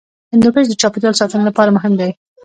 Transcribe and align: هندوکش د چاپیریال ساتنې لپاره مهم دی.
هندوکش 0.31 0.65
د 0.69 0.73
چاپیریال 0.81 1.15
ساتنې 1.19 1.43
لپاره 1.49 1.73
مهم 1.77 1.93
دی. 1.99 2.09